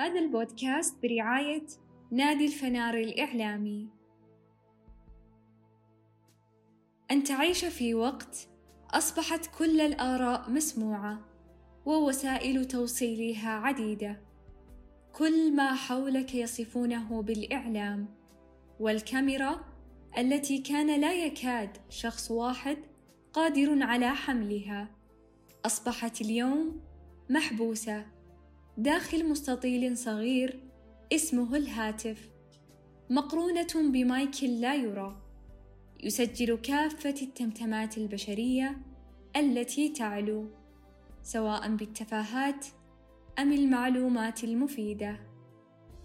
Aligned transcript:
هذا 0.00 0.20
البودكاست 0.20 1.02
برعاية 1.02 1.66
نادي 2.10 2.46
الفنار 2.46 2.94
الإعلامي. 2.94 3.88
أن 7.10 7.24
تعيش 7.24 7.64
في 7.64 7.94
وقت 7.94 8.48
أصبحت 8.90 9.46
كل 9.58 9.80
الآراء 9.80 10.50
مسموعة 10.50 11.20
ووسائل 11.86 12.64
توصيلها 12.64 13.50
عديدة. 13.50 14.20
كل 15.12 15.56
ما 15.56 15.74
حولك 15.74 16.34
يصفونه 16.34 17.22
بالإعلام 17.22 18.08
والكاميرا 18.80 19.64
التي 20.18 20.58
كان 20.58 21.00
لا 21.00 21.12
يكاد 21.12 21.76
شخص 21.88 22.30
واحد 22.30 22.78
قادر 23.32 23.82
على 23.82 24.08
حملها. 24.08 24.88
أصبحت 25.66 26.20
اليوم 26.20 26.80
محبوسة 27.30 28.19
داخل 28.76 29.28
مستطيل 29.28 29.96
صغير 29.96 30.60
اسمه 31.12 31.56
الهاتف. 31.56 32.30
مقرونة 33.10 33.90
بمايك 33.92 34.44
لا 34.44 34.74
يرى. 34.74 35.22
يسجل 36.04 36.56
كافة 36.56 37.14
التمتمات 37.22 37.98
البشرية 37.98 38.78
التي 39.36 39.88
تعلو 39.88 40.48
سواء 41.22 41.76
بالتفاهات 41.76 42.66
أم 43.38 43.52
المعلومات 43.52 44.44
المفيدة. 44.44 45.20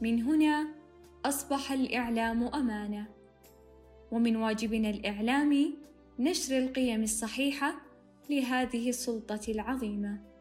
من 0.01 0.23
هنا 0.23 0.67
أصبح 1.25 1.71
الإعلام 1.71 2.43
أمانة. 2.43 3.07
ومن 4.11 4.35
واجبنا 4.35 4.89
الإعلامي 4.89 5.75
نشر 6.19 6.57
القيم 6.57 7.03
الصحيحة 7.03 7.81
لهذه 8.29 8.89
السلطة 8.89 9.41
العظيمة. 9.51 10.34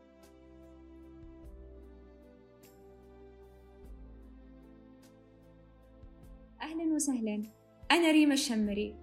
وسهلا 6.94 7.42
أنا 7.90 8.10
ريما 8.10 8.34
الشمري 8.34 8.94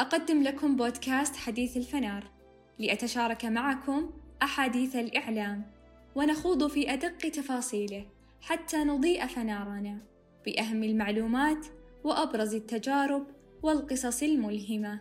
أقدم 0.00 0.42
لكم 0.42 0.76
بودكاست 0.76 1.36
حديث 1.36 1.76
الفنار 1.76 2.30
لأتشارك 2.78 3.44
معكم 3.44 4.10
أحاديث 4.42 4.96
الإعلام 4.96 5.70
ونخوض 6.14 6.66
في 6.66 6.92
أدق 6.92 7.18
تفاصيله 7.18 8.06
حتى 8.40 8.76
نضيء 8.76 9.26
فنارنا 9.26 9.98
بأهم 10.46 10.82
المعلومات 10.82 11.66
وأبرز 12.04 12.54
التجارب 12.54 13.26
والقصص 13.62 14.22
الملهمة. 14.22 15.00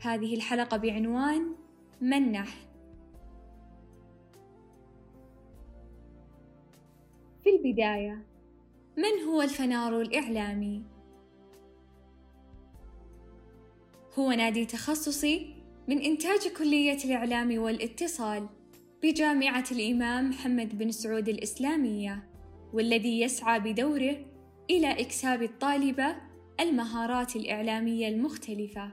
هذه 0.00 0.34
الحلقة 0.34 0.76
بعنوان 0.76 1.54
من 2.00 2.32
نحن؟ 2.32 2.64
في 7.44 7.50
البداية، 7.50 8.33
من 8.96 9.28
هو 9.28 9.42
الفنار 9.42 10.00
الإعلامي؟ 10.00 10.82
هو 14.18 14.32
نادي 14.32 14.64
تخصصي 14.64 15.54
من 15.88 15.98
إنتاج 15.98 16.48
كلية 16.48 17.04
الإعلام 17.04 17.58
والاتصال 17.58 18.48
بجامعة 19.02 19.64
الإمام 19.72 20.30
محمد 20.30 20.78
بن 20.78 20.90
سعود 20.90 21.28
الإسلامية، 21.28 22.30
والذي 22.72 23.20
يسعى 23.20 23.60
بدوره 23.60 24.16
إلى 24.70 24.90
إكساب 25.00 25.42
الطالبة 25.42 26.16
المهارات 26.60 27.36
الإعلامية 27.36 28.08
المختلفة. 28.08 28.90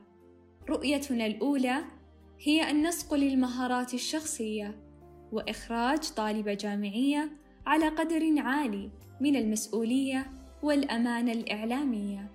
رؤيتنا 0.69 1.25
الأولى 1.25 1.83
هي 2.39 2.69
أن 2.69 2.88
نصقل 2.88 3.23
المهارات 3.23 3.94
الشخصية 3.94 4.81
وإخراج 5.31 6.09
طالبة 6.09 6.53
جامعية 6.53 7.31
على 7.66 7.88
قدر 7.88 8.33
عالي 8.38 8.91
من 9.21 9.35
المسؤولية 9.35 10.31
والأمانة 10.63 11.31
الإعلامية. 11.31 12.31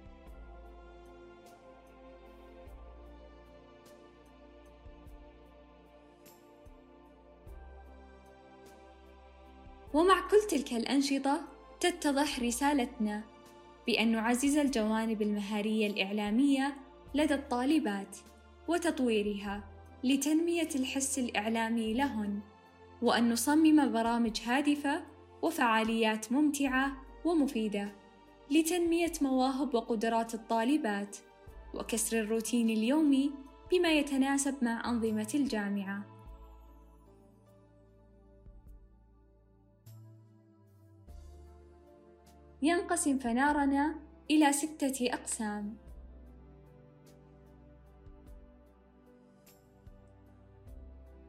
ومع 9.94 10.28
كل 10.30 10.46
تلك 10.48 10.72
الأنشطة 10.72 11.40
تتضح 11.80 12.40
رسالتنا 12.40 13.22
بأن 13.86 14.12
نعزز 14.12 14.56
الجوانب 14.56 15.22
المهارية 15.22 15.86
الإعلامية 15.86 16.76
لدى 17.14 17.34
الطالبات 17.34 18.16
وتطويرها 18.68 19.64
لتنمية 20.04 20.68
الحس 20.74 21.18
الإعلامي 21.18 21.94
لهن، 21.94 22.40
وأن 23.02 23.32
نصمم 23.32 23.92
برامج 23.92 24.40
هادفة 24.46 25.15
وفعاليات 25.42 26.32
ممتعة 26.32 26.92
ومفيدة 27.24 27.92
لتنمية 28.50 29.12
مواهب 29.22 29.74
وقدرات 29.74 30.34
الطالبات 30.34 31.16
وكسر 31.74 32.20
الروتين 32.20 32.70
اليومي 32.70 33.32
بما 33.70 33.92
يتناسب 33.92 34.64
مع 34.64 34.90
أنظمة 34.90 35.28
الجامعة. 35.34 36.16
ينقسم 42.62 43.18
فنارنا 43.18 43.94
إلى 44.30 44.52
ستة 44.52 45.14
أقسام 45.14 45.76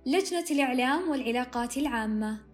لجنة 0.05 0.45
الإعلام 0.51 1.09
والعلاقات 1.09 1.77
العامة 1.77 2.46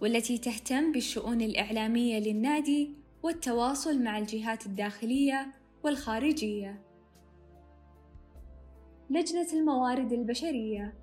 والتي 0.00 0.38
تهتم 0.38 0.92
بالشؤون 0.92 1.40
الإعلامية 1.40 2.18
للنادي 2.18 2.94
والتواصل 3.22 4.02
مع 4.02 4.18
الجهات 4.18 4.66
الداخلية 4.66 5.46
والخارجية. 5.84 6.82
لجنة 9.10 9.46
الموارد 9.52 10.12
البشرية 10.12 10.94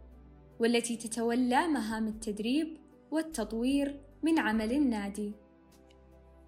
والتي 0.59 0.97
تتولى 0.97 1.67
مهام 1.67 2.07
التدريب 2.07 2.77
والتطوير 3.11 3.99
من 4.23 4.39
عمل 4.39 4.71
النادي. 4.71 5.31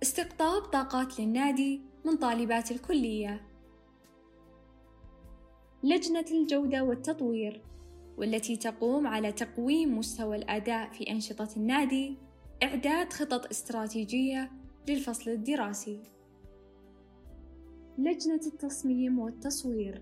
استقطاب 0.04 0.62
طاقات 0.62 1.20
للنادي 1.20 1.82
من 2.06 2.18
طالبات 2.18 2.72
الكلية 2.72 3.42
لجنة 5.84 6.26
الجودة 6.32 6.84
والتطوير 6.84 7.62
والتي 8.18 8.58
تقوم 8.58 9.08
على 9.08 9.32
تقويم 9.32 9.98
مستوى 9.98 10.36
الأداء 10.36 10.90
في 10.90 11.12
أنشطة 11.12 11.48
النادي 11.58 12.18
إعداد 12.64 13.14
خطط 13.14 13.46
استراتيجية 13.46 14.52
للفصل 14.90 15.32
الدراسي 15.32 16.00
لجنة 17.98 18.42
التصميم 18.46 19.20
والتصوير 19.20 20.02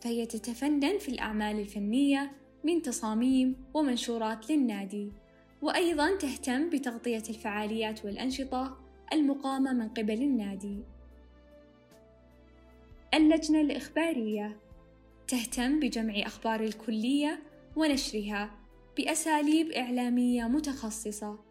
فهي 0.00 0.26
تتفنن 0.26 0.98
في 0.98 1.08
الأعمال 1.08 1.60
الفنية 1.60 2.32
من 2.64 2.82
تصاميم 2.82 3.56
ومنشورات 3.74 4.50
للنادي 4.50 5.12
وأيضا 5.62 6.16
تهتم 6.16 6.70
بتغطية 6.70 7.22
الفعاليات 7.28 8.04
والأنشطة 8.04 8.78
المقامة 9.12 9.72
من 9.72 9.88
قبل 9.88 10.22
النادي. 10.22 10.78
اللجنة 13.14 13.60
الإخبارية 13.60 14.60
تهتم 15.28 15.80
بجمع 15.80 16.14
أخبار 16.26 16.60
الكلية 16.60 17.42
ونشرها 17.76 18.50
بأساليب 18.96 19.70
إعلامية 19.70 20.44
متخصصة. 20.44 21.49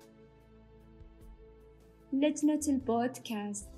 لجنة 2.13 2.59
البودكاست 2.67 3.69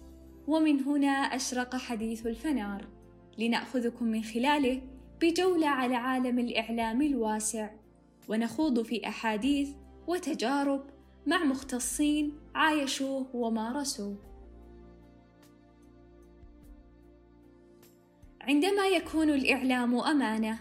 ومن 0.48 0.80
هنا 0.80 1.10
أشرق 1.10 1.76
حديث 1.76 2.28
الفنار. 2.28 2.88
لنأخذكم 3.38 4.06
من 4.06 4.24
خلاله 4.24 4.82
بجولة 5.22 5.68
على 5.68 5.96
عالم 5.96 6.40
الإعلام 6.40 7.02
الواسع. 7.02 7.70
ونخوض 8.30 8.82
في 8.82 9.08
أحاديث 9.08 9.70
وتجارب 10.08 10.84
مع 11.28 11.44
مختصين 11.44 12.34
عايشوه 12.56 13.26
ومارسوه 13.34 14.16
عندما 18.42 18.88
يكون 18.88 19.30
الإعلام 19.30 19.96
أمانة 19.96 20.60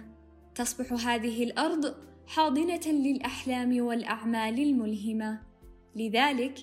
تصبح 0.55 1.07
هذه 1.07 1.45
الأرض 1.45 1.95
حاضنة 2.27 2.87
للأحلام 2.87 3.81
والأعمال 3.81 4.63
الملهمة. 4.63 5.43
لذلك 5.97 6.59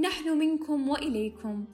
نحن 0.00 0.38
منكم 0.38 0.88
وإليكم. 0.88 1.64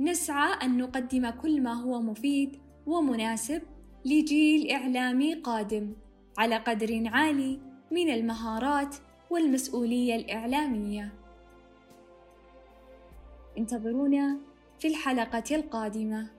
نسعى 0.00 0.52
أن 0.62 0.78
نقدم 0.78 1.30
كل 1.30 1.60
ما 1.62 1.72
هو 1.72 2.00
مفيد 2.00 2.56
ومناسب 2.86 3.62
لجيل 4.04 4.70
إعلامي 4.70 5.34
قادم 5.34 5.92
على 6.38 6.56
قدر 6.56 7.02
عالي 7.06 7.58
من 7.90 8.10
المهارات 8.10 8.96
والمسؤولية 9.30 10.16
الإعلامية. 10.16 11.12
انتظرونا 13.58 14.38
في 14.78 14.88
الحلقة 14.88 15.56
القادمة. 15.56 16.37